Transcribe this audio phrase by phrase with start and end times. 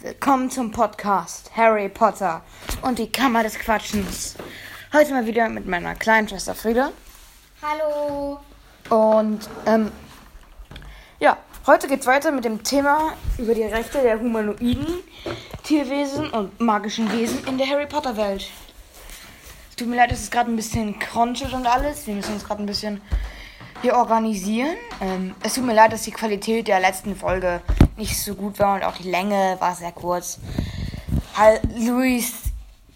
[0.00, 2.42] Willkommen zum Podcast Harry Potter
[2.82, 4.36] und die Kammer des Quatschens.
[4.92, 6.92] Heute mal wieder mit meiner kleinen Schwester Frieda.
[7.60, 8.38] Hallo.
[8.90, 9.90] Und ähm,
[11.18, 14.86] ja, heute geht's weiter mit dem Thema über die Rechte der humanoiden
[15.64, 18.48] Tierwesen und magischen Wesen in der Harry Potter Welt.
[19.70, 22.06] Es tut mir leid, es ist gerade ein bisschen crunchig und alles.
[22.06, 23.00] Wir müssen uns gerade ein bisschen
[23.82, 24.76] hier organisieren.
[25.00, 27.62] Ähm, es tut mir leid, dass die Qualität der letzten Folge
[27.98, 30.38] nicht so gut war und auch die Länge war sehr kurz.
[31.36, 32.32] Halt, Luis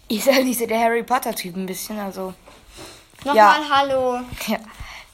[0.07, 2.33] ist halt nicht so der Harry Potter Typ ein bisschen, also.
[3.23, 3.69] Nochmal Ja.
[3.69, 4.19] Hallo.
[4.47, 4.57] Ja.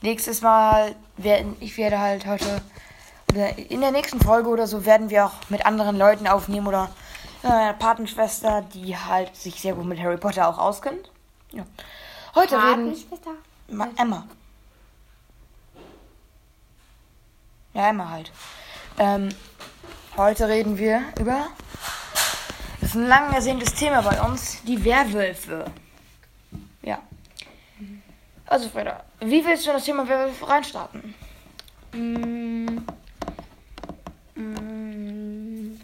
[0.01, 2.61] Nächstes Mal werden, ich werde halt heute,
[3.31, 6.89] oder in der nächsten Folge oder so, werden wir auch mit anderen Leuten aufnehmen oder
[7.43, 11.11] äh, meiner Patenschwester, die halt sich sehr gut mit Harry Potter auch auskennt.
[11.51, 11.65] Ja.
[12.35, 13.31] Heute reden Patenschwester.
[13.67, 14.25] Ma Emma.
[17.73, 18.31] Ja, Emma halt.
[18.97, 19.29] Ähm,
[20.19, 21.47] heute reden wir über.
[22.81, 25.63] Das ist ein lang ersehntes Thema bei uns, die Werwölfe.
[26.81, 26.99] Ja.
[28.45, 31.15] Also, Freda, wie willst du in das Thema Werwölfe reinstarten?
[31.93, 32.79] Mm,
[34.35, 35.79] mm,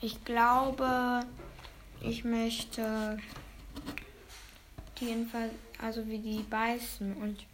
[0.00, 1.20] Ich glaube,
[2.00, 3.18] ich möchte
[4.98, 7.44] jedenfalls, also wie die beißen und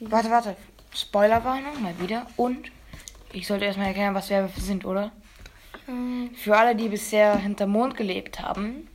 [0.00, 0.56] Warte, warte.
[0.92, 2.26] Spoilerwarnung, mal wieder.
[2.36, 2.70] Und
[3.34, 5.12] ich sollte erstmal erklären, was Werwölfe sind, oder?
[5.86, 8.88] Mm, Für alle, die bisher hinterm Mond gelebt haben.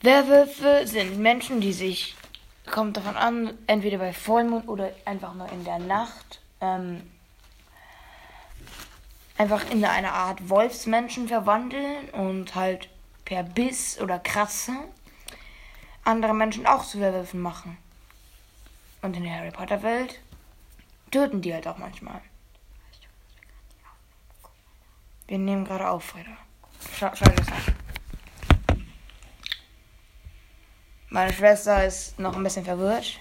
[0.00, 2.16] Werwölfe sind Menschen, die sich,
[2.70, 7.02] kommt davon an, entweder bei Vollmond oder einfach nur in der Nacht, ähm,
[9.38, 12.88] einfach in eine Art Wolfsmenschen verwandeln und halt
[13.24, 14.72] per Biss oder Kratze
[16.04, 17.78] andere Menschen auch zu Werwölfen machen.
[19.02, 20.20] Und in der Harry Potter Welt
[21.10, 22.20] töten die halt auch manchmal.
[25.26, 26.36] Wir nehmen gerade auf, Freda.
[26.98, 28.78] Schau, schau das an.
[31.08, 33.18] Meine Schwester ist noch ein bisschen verwirrt.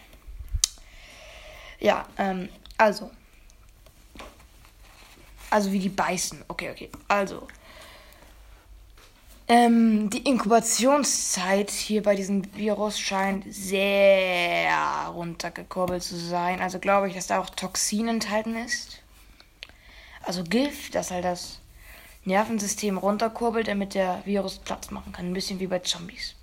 [1.79, 3.11] Ja, ähm, also.
[5.49, 6.45] Also wie die beißen.
[6.47, 6.89] Okay, okay.
[7.07, 7.47] Also.
[9.47, 14.71] Ähm, die Inkubationszeit hier bei diesem Virus scheint sehr
[15.13, 16.61] runtergekurbelt zu sein.
[16.61, 19.01] Also glaube ich, dass da auch Toxin enthalten ist.
[20.23, 21.60] Also Gift, das halt das
[22.25, 25.27] Nervensystem runterkurbelt, damit der Virus Platz machen kann.
[25.27, 26.35] Ein bisschen wie bei Zombies.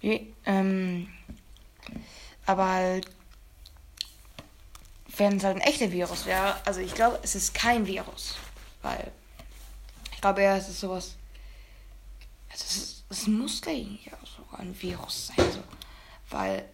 [0.00, 1.08] Wie, ähm,
[2.46, 3.06] aber halt,
[5.16, 8.36] wenn es halt ein echter Virus wäre, also ich glaube, es ist kein Virus.
[8.82, 9.12] Weil,
[10.12, 11.16] ich glaube eher, es ist sowas,
[12.52, 15.36] es, ist, es muss auch sogar ein Virus sein.
[15.38, 15.62] Also,
[16.30, 16.64] weil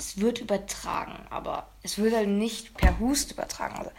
[0.00, 3.76] es wird übertragen, aber es wird halt nicht per Hust übertragen.
[3.76, 3.90] Also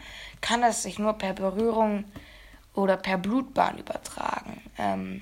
[0.41, 2.05] kann es sich nur per Berührung
[2.73, 4.61] oder per Blutbahn übertragen.
[4.77, 5.19] Ähm,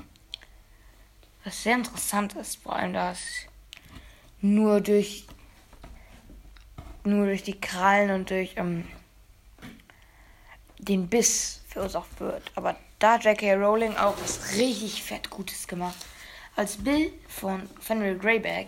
[1.44, 3.20] was sehr interessant ist, vor allem da es
[4.42, 5.28] nur durch
[7.04, 8.88] nur durch die Krallen und durch ähm,
[10.78, 12.52] den Biss verursacht wird.
[12.56, 13.56] Aber da J.K.
[13.56, 15.98] Rowling auch was richtig fett Gutes gemacht.
[16.56, 18.68] Als Bill von Fenrir Greyback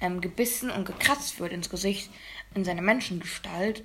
[0.00, 2.10] ähm, gebissen und gekratzt wird ins Gesicht
[2.54, 3.84] in seiner Menschengestalt,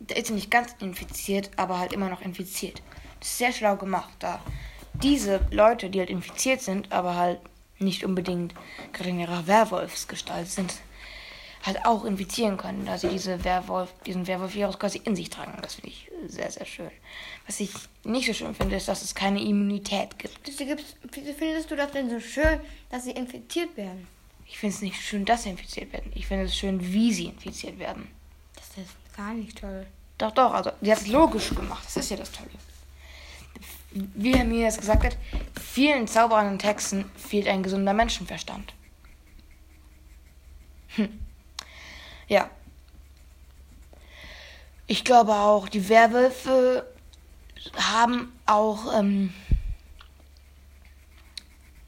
[0.00, 2.82] da ist er nicht ganz infiziert, aber halt immer noch infiziert.
[3.20, 4.40] Das ist sehr schlau gemacht, da
[4.94, 7.40] diese Leute, die halt infiziert sind, aber halt
[7.78, 8.54] nicht unbedingt
[8.92, 10.74] gerade in ihrer Werwolfsgestalt sind,
[11.62, 15.58] halt auch infizieren können, da sie diese Werwolf, diesen Werwolf-Virus quasi in sich tragen.
[15.60, 16.90] Das finde ich sehr, sehr schön.
[17.46, 17.70] Was ich
[18.04, 20.38] nicht so schön finde, ist, dass es keine Immunität gibt.
[20.46, 20.64] Wieso
[21.34, 24.06] findest du das denn so schön, dass sie infiziert werden?
[24.50, 26.10] Ich finde es nicht schön, dass sie infiziert werden.
[26.14, 28.08] Ich finde es schön, wie sie infiziert werden.
[28.56, 29.86] Das ist gar nicht toll.
[30.18, 31.84] Doch, doch, also die hat es logisch gemacht.
[31.84, 32.50] Das ist ja das Tolle.
[33.92, 35.16] Wie Herr mir jetzt gesagt hat,
[35.60, 38.74] vielen zaubernden Texten fehlt ein gesunder Menschenverstand.
[40.96, 41.20] Hm.
[42.26, 42.50] Ja.
[44.88, 46.86] Ich glaube auch, die Werwölfe
[47.76, 49.32] haben auch ähm,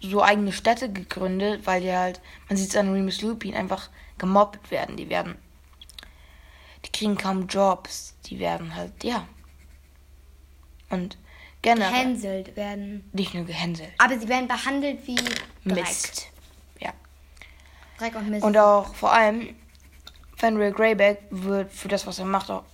[0.02, 3.88] so eigene Städte gegründet, weil die halt, man sieht es an Remus Lupin, einfach
[4.18, 4.96] gemobbt werden.
[4.96, 5.36] Die werden
[6.84, 8.14] die kriegen kaum Jobs.
[8.26, 9.26] Die werden halt, ja.
[10.90, 11.16] Und
[11.62, 13.08] generell Gehänselt werden.
[13.12, 13.90] nicht nur gehänselt.
[13.98, 15.42] Aber sie werden behandelt wie Dreck.
[15.64, 16.28] Mist.
[16.80, 16.92] Ja.
[17.98, 18.44] Dreck und Mist.
[18.44, 19.54] Und auch vor allem,
[20.36, 22.64] Fenrir Greyback wird für das, was er macht, auch,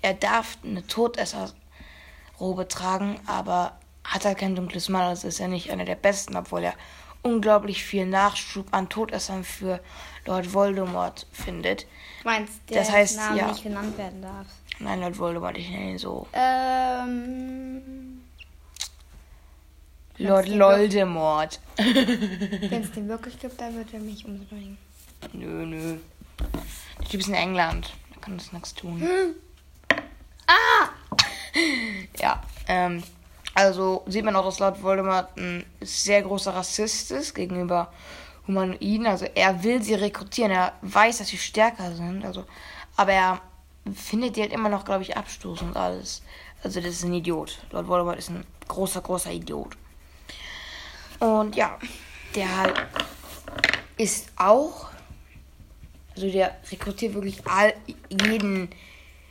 [0.00, 5.08] er darf eine Todesserrobe tragen, aber hat halt kein dunkles Mal.
[5.08, 6.74] Also ist er nicht einer der Besten, obwohl er
[7.22, 9.80] unglaublich viel Nachschub an Todessern für
[10.26, 11.82] Lord Voldemort findet.
[12.22, 13.46] Du meinst, der Das heißt, Name ja.
[13.48, 14.46] nicht genannt werden darf.
[14.78, 16.26] Nein, Lord Voldemort, ich nenne ihn so.
[16.32, 18.22] Ähm.
[20.16, 21.60] Lord Loldemort.
[21.76, 24.76] Wenn es den wirklich gibt, dann wird er mich umbringen.
[25.32, 25.96] Nö, nö.
[26.98, 27.92] Der Typ ist in England.
[28.14, 29.02] Da kann das nichts tun.
[30.46, 30.88] Ah!
[32.20, 33.02] Ja, ähm,
[33.54, 37.92] also sieht man auch, dass Lord Voldemort ein sehr großer Rassist ist gegenüber
[38.46, 39.06] Humanoiden.
[39.06, 42.24] Also er will sie rekrutieren, er weiß, dass sie stärker sind.
[42.24, 42.44] Also,
[42.96, 43.40] aber er
[43.94, 46.22] findet die halt immer noch, glaube ich, abstoßend alles.
[46.62, 47.58] Also das ist ein Idiot.
[47.70, 49.76] Lord Voldemort ist ein großer, großer Idiot.
[51.18, 51.78] Und ja,
[52.34, 52.74] der halt
[53.96, 54.90] ist auch,
[56.14, 57.74] also der rekrutiert wirklich all,
[58.08, 58.70] jeden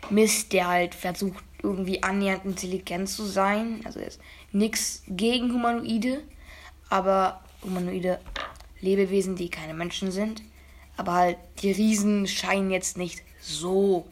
[0.10, 3.82] Mist, der halt versucht, irgendwie annähernd intelligent zu sein.
[3.86, 6.22] Also er ist nichts gegen Humanoide,
[6.90, 8.20] aber humanoide
[8.82, 10.42] Lebewesen, die keine Menschen sind.
[10.98, 14.08] Aber halt, die Riesen scheinen jetzt nicht so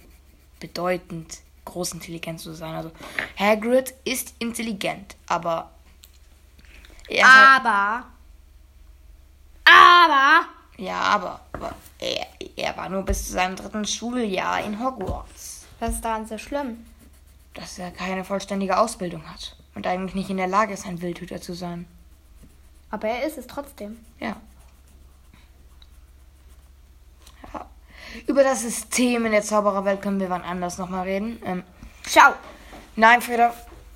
[0.59, 2.75] bedeutend groß intelligent zu sein.
[2.75, 2.91] Also
[3.37, 5.71] Hagrid ist intelligent, aber
[7.07, 8.05] er halt, Aber.
[9.65, 10.45] Aber.
[10.77, 15.66] ja, aber, aber er, er war nur bis zu seinem dritten Schuljahr in Hogwarts.
[15.79, 16.85] Was ist daran so schlimm?
[17.57, 21.41] dass er keine vollständige Ausbildung hat und eigentlich nicht in der Lage ist, ein Wildhüter
[21.41, 21.87] zu sein.
[22.91, 23.97] Aber er ist es trotzdem.
[24.19, 24.35] Ja.
[27.51, 27.65] ja.
[28.27, 31.41] Über das System in der Zaubererwelt können wir wann anders nochmal reden.
[31.43, 31.63] Ähm,
[32.07, 32.33] Schau!
[32.95, 33.53] nein, Frieda.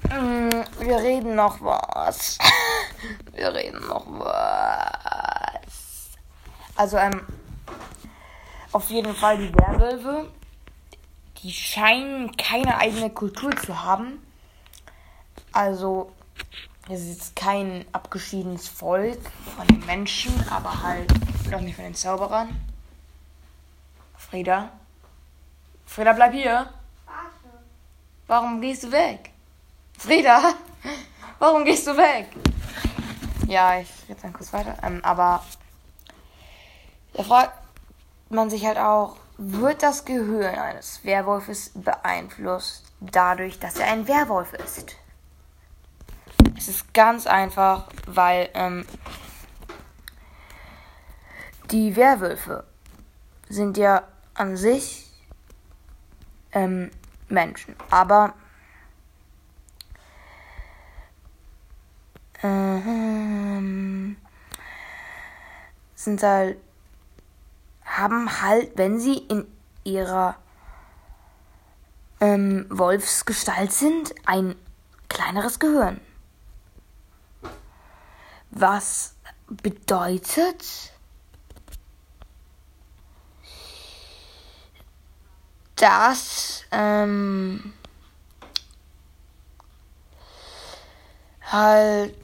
[0.09, 0.49] Mm,
[0.79, 2.39] Wir reden noch was.
[3.33, 6.09] Wir reden noch was.
[6.75, 7.21] Also, ähm,
[8.71, 10.31] auf jeden Fall die Werwölfe.
[11.43, 14.23] Die scheinen keine eigene Kultur zu haben.
[15.51, 16.11] Also,
[16.87, 19.19] es ist kein abgeschiedenes Volk
[19.55, 21.11] von den Menschen, aber halt
[21.53, 22.49] auch nicht von den Zauberern.
[24.17, 24.69] Frieda?
[25.85, 26.69] Frieda, bleib hier.
[28.27, 29.31] Warum gehst du weg?
[29.97, 30.53] Frieda?
[31.39, 32.27] Warum gehst du weg?
[33.47, 34.77] Ja, ich rede dann kurz weiter.
[34.83, 35.43] Ähm, aber
[37.13, 37.57] da fragt
[38.29, 44.53] man sich halt auch, wird das Gehirn eines Werwolfes beeinflusst dadurch, dass er ein Werwolf
[44.53, 44.95] ist?
[46.55, 48.85] Es ist ganz einfach, weil ähm,
[51.71, 52.65] die Werwölfe
[53.49, 54.03] sind ja
[54.35, 55.09] an sich
[56.51, 56.91] ähm,
[57.27, 58.35] Menschen, aber
[62.43, 64.17] ähm,
[65.95, 66.59] sind halt
[68.01, 69.45] haben halt, wenn sie in
[69.83, 70.35] ihrer
[72.19, 74.55] ähm, Wolfsgestalt sind, ein
[75.07, 76.01] kleineres Gehirn.
[78.49, 79.15] Was
[79.47, 80.91] bedeutet,
[85.75, 87.73] dass ähm,
[91.51, 92.15] halt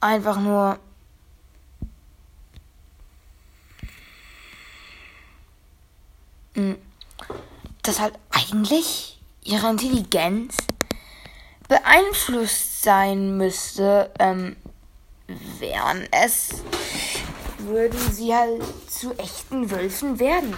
[0.00, 0.78] einfach nur
[6.58, 6.74] Mm,
[7.98, 10.56] dass halt eigentlich ihre Intelligenz
[11.68, 14.56] beeinflusst sein müsste, ähm,
[15.58, 16.62] wären es,
[17.58, 20.56] würden sie halt zu echten Wölfen werden.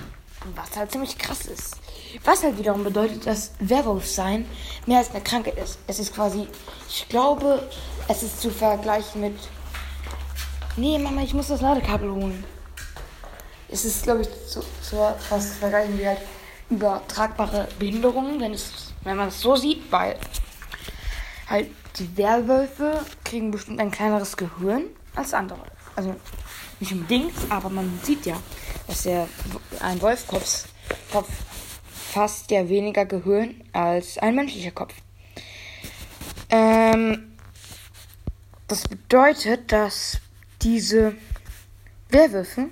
[0.55, 1.77] Was halt ziemlich krass ist.
[2.25, 4.47] Was halt wiederum bedeutet, dass Werwolfsein
[4.87, 5.79] mehr als eine Krankheit ist.
[5.87, 6.47] Es ist quasi,
[6.89, 7.69] ich glaube,
[8.09, 9.39] es ist zu vergleichen mit.
[10.77, 12.45] Nee, Mama, ich muss das Ladekabel holen
[13.73, 16.19] es ist, glaube ich, so, so was vergleichen wie halt
[16.71, 20.17] übertragbare Behinderungen, wenn, es, wenn man es so sieht, weil
[21.49, 24.85] halt die Werwölfe kriegen bestimmt ein kleineres Gehirn
[25.15, 25.61] als andere.
[25.97, 26.15] Also
[26.79, 28.37] nicht unbedingt, aber man sieht ja,
[28.87, 29.29] dass der
[29.81, 30.67] ein Wolfkopf
[31.13, 31.29] Kopf
[32.13, 34.95] fasst ja weniger Gehirn als ein menschlicher Kopf.
[36.49, 37.37] Ähm,
[38.67, 40.21] das bedeutet, dass
[40.63, 41.15] diese
[42.09, 42.69] Werwölfe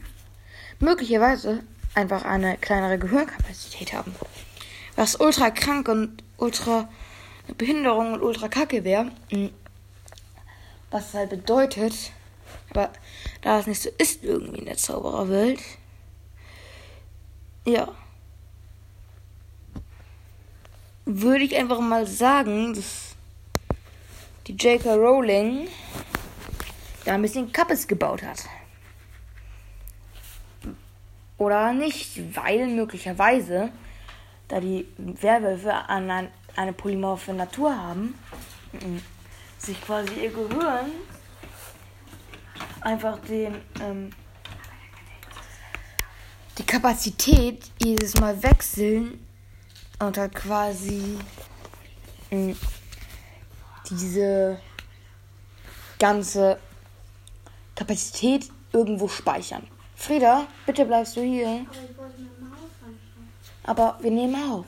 [0.80, 1.62] möglicherweise
[1.94, 4.14] einfach eine kleinere Gehirnkapazität haben.
[4.96, 6.88] Was ultra krank und ultra
[7.56, 9.10] Behinderung und ultra kacke wäre.
[10.90, 12.12] Was halt bedeutet,
[12.70, 12.90] aber
[13.42, 15.60] da es nicht so ist irgendwie in der Zaubererwelt,
[17.64, 17.88] ja,
[21.04, 23.14] würde ich einfach mal sagen, dass
[24.46, 24.94] die J.K.
[24.94, 25.68] Rowling
[27.04, 28.44] da ein bisschen Kappes gebaut hat.
[31.38, 33.70] Oder nicht, weil möglicherweise,
[34.48, 38.18] da die Werwölfe an ein, eine polymorphe Natur haben,
[39.58, 40.90] sich quasi ihr Gehirn
[42.80, 44.10] einfach den, ähm,
[46.58, 49.24] die Kapazität jedes Mal wechseln
[50.00, 51.18] und halt quasi
[52.30, 52.54] mh,
[53.90, 54.60] diese
[55.98, 56.58] ganze
[57.74, 59.66] Kapazität irgendwo speichern.
[59.98, 61.66] Frieda, bitte bleibst du hier.
[63.64, 64.64] Aber wir nehmen auf.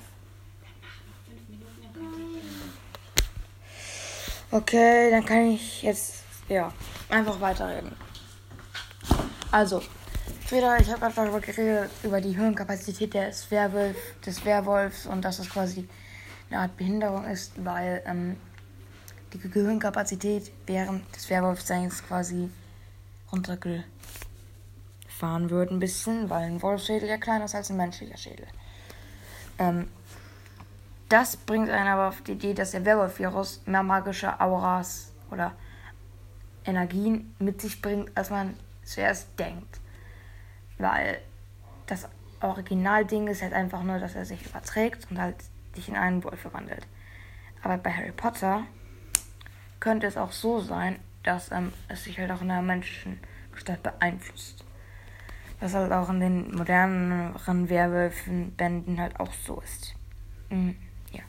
[4.50, 6.72] Okay, dann kann ich jetzt, ja,
[7.08, 7.92] einfach weiterreden.
[9.52, 9.80] Also,
[10.46, 13.96] Frieda, ich habe gerade darüber geredet, über die Hirnkapazität des, Werwolf,
[14.26, 15.88] des Werwolfs und dass es quasi
[16.50, 18.36] eine Art Behinderung ist, weil ähm,
[19.32, 22.50] die Gehirnkapazität während des Werwolfseins quasi
[25.20, 28.46] runtergefahren wird ein bisschen, weil ein Wolfsschädel ja kleiner ist als ein menschlicher Schädel.
[29.58, 29.88] Ähm,
[31.08, 35.52] das bringt einen aber auf die Idee, dass der Werwolf-Virus mehr magische Auras oder
[36.64, 39.80] Energien mit sich bringt, als man zuerst denkt.
[40.78, 41.18] Weil
[41.86, 42.08] das
[42.40, 45.36] Originalding ist halt einfach nur, dass er sich überträgt und halt
[45.74, 46.86] sich in einen Wolf verwandelt.
[47.62, 48.62] Aber bei Harry Potter
[49.80, 53.18] könnte es auch so sein, dass ähm, es sich halt auch in einer menschlichen
[53.52, 54.64] Gestalt beeinflusst.
[55.60, 59.94] Was halt auch in den moderneren Werwölfen-Bänden halt auch so ist.
[60.48, 60.76] Mhm,
[61.12, 61.22] ja.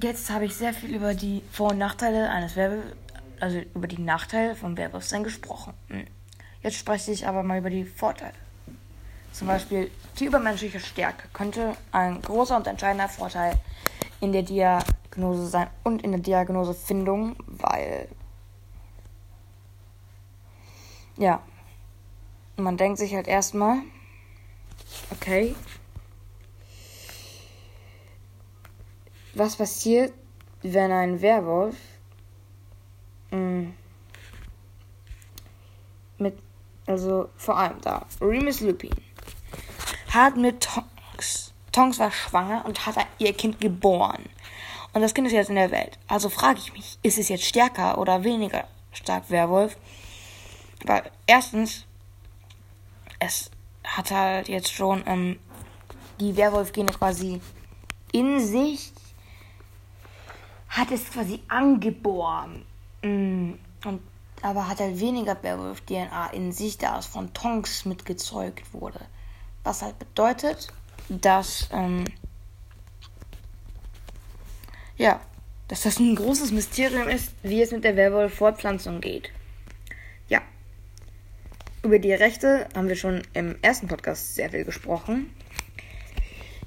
[0.00, 2.96] Jetzt habe ich sehr viel über die Vor- und Nachteile eines Werwolfs,
[3.40, 5.74] also über die Nachteile von Werwolfsein gesprochen.
[5.88, 6.06] Mhm.
[6.62, 8.34] Jetzt spreche ich aber mal über die Vorteile.
[9.32, 13.58] Zum Beispiel die übermenschliche Stärke könnte ein großer und entscheidender Vorteil
[14.20, 18.08] in der Diagnose sein und in der Diagnosefindung, weil
[21.16, 21.40] ja,
[22.56, 23.78] man denkt sich halt erstmal,
[25.10, 25.54] okay,
[29.34, 30.12] was passiert,
[30.62, 31.76] wenn ein Werwolf
[33.30, 33.72] mh,
[36.18, 36.38] mit,
[36.86, 38.90] also vor allem da, Remus Lupin
[40.12, 44.24] hat mit Tonks, Tonks war schwanger und hat ihr Kind geboren.
[44.92, 45.98] Und das Kind ist jetzt in der Welt.
[46.06, 49.78] Also frage ich mich, ist es jetzt stärker oder weniger stark Werwolf?
[50.84, 51.86] Weil erstens,
[53.24, 53.50] es
[53.84, 55.38] hat halt jetzt schon ähm,
[56.20, 57.40] die Werwolf-Gene quasi
[58.12, 58.92] in sich,
[60.68, 62.64] hat es quasi angeboren.
[63.02, 63.52] Mm,
[63.84, 64.00] Und,
[64.42, 69.00] aber hat halt weniger Werwolf-DNA in sich, da es von Tonks mitgezeugt wurde.
[69.62, 70.68] Was halt bedeutet,
[71.08, 72.04] dass, ähm,
[74.96, 75.20] ja,
[75.68, 79.30] dass das ein großes Mysterium ist, wie es mit der Werwolf-Fortpflanzung geht.
[81.82, 85.34] Über die Rechte haben wir schon im ersten Podcast sehr viel gesprochen.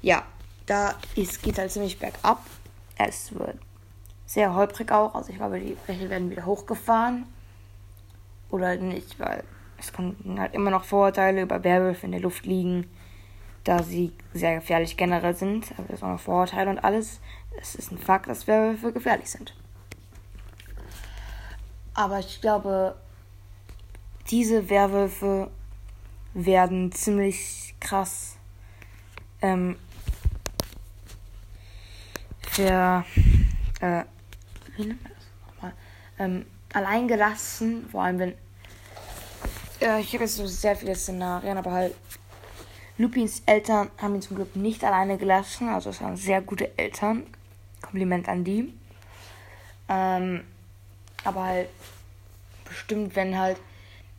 [0.02, 0.22] Ja,
[0.66, 2.44] da geht halt ziemlich bergab.
[2.98, 3.58] Es wird
[4.26, 5.14] sehr holprig auch.
[5.14, 7.24] Also ich glaube, die Rechte werden wieder hochgefahren.
[8.50, 9.42] Oder nicht, weil
[9.78, 12.86] es können halt immer noch Vorurteile über Werwölfe in der Luft liegen,
[13.64, 15.72] da sie sehr gefährlich generell sind.
[15.78, 17.20] Aber ist auch noch Vorurteile und alles.
[17.58, 19.54] Es ist ein Fakt, dass Werwölfe gefährlich sind.
[21.94, 22.96] Aber ich glaube,
[24.30, 25.50] diese Werwölfe
[26.34, 28.36] werden ziemlich krass
[29.42, 29.76] ähm,
[32.50, 33.04] für
[33.80, 34.04] äh,
[34.76, 35.72] wie nennt man das nochmal?
[36.18, 38.34] Ähm, allein gelassen, vor allem wenn
[39.80, 41.94] äh, ich habe jetzt so sehr viele Szenarien, aber halt
[42.98, 47.26] Lupins Eltern haben ihn zum Glück nicht alleine gelassen, also es waren sehr gute Eltern.
[47.82, 48.72] Kompliment an die.
[49.88, 50.44] Ähm,
[51.24, 51.68] aber halt
[52.64, 53.58] bestimmt, wenn halt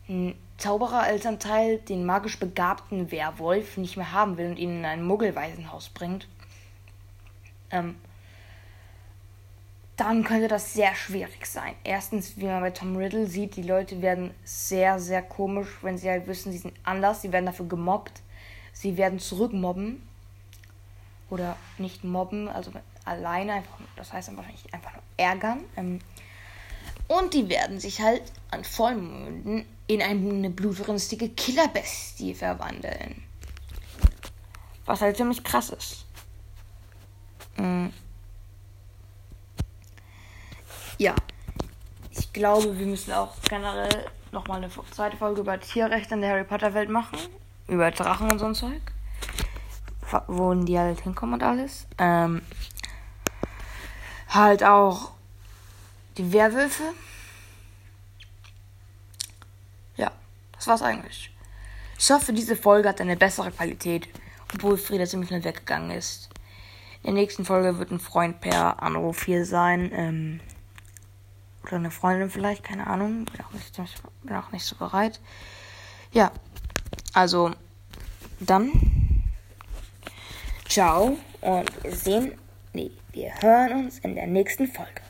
[0.10, 5.90] ein Zauberer-Elternteil den magisch begabten Werwolf nicht mehr haben will und ihn in ein Muggelwaisenhaus
[5.90, 6.28] bringt,
[7.72, 7.96] ähm,
[9.98, 11.74] dann könnte das sehr schwierig sein.
[11.84, 16.10] Erstens, wie man bei Tom Riddle sieht, die Leute werden sehr, sehr komisch, wenn sie
[16.10, 18.22] halt wissen, sie sind anders, sie werden dafür gemobbt,
[18.74, 20.02] sie werden zurückmobben
[21.30, 22.72] oder nicht mobben, also
[23.06, 25.64] alleine einfach, das heißt einfach nicht einfach nur ärgern.
[25.76, 26.00] Ähm,
[27.08, 33.24] und die werden sich halt an Vollmonden in eine blutrünstige Killerbestie verwandeln.
[34.86, 36.06] Was halt ziemlich krass ist.
[37.58, 37.88] Mm.
[40.98, 41.16] Ja.
[42.12, 46.44] Ich glaube, wir müssen auch generell nochmal eine zweite Folge über Tierrechte in der Harry
[46.44, 47.18] Potter Welt machen.
[47.68, 48.82] Über Drachen und so ein Zeug.
[50.28, 51.86] Wo die halt hinkommen und alles.
[51.98, 52.42] Ähm,
[54.30, 55.12] halt auch
[56.18, 56.84] die Werwölfe.
[59.98, 60.12] Ja,
[60.68, 61.32] das war's eigentlich.
[61.98, 64.08] Ich hoffe, diese Folge hat eine bessere Qualität,
[64.54, 66.30] obwohl Frieda ziemlich schnell weggegangen ist.
[67.04, 69.92] In der nächsten Folge wird ein Freund per Anruf hier sein.
[69.94, 70.40] Ähm,
[71.64, 73.26] oder eine Freundin vielleicht, keine Ahnung.
[73.26, 73.80] Bin auch nicht,
[74.24, 75.20] bin auch nicht so bereit.
[76.12, 76.32] Ja,
[77.14, 77.52] also
[78.40, 79.24] dann.
[80.68, 82.34] Ciao und wir sehen,
[82.74, 85.07] nee, wir hören uns in der nächsten Folge.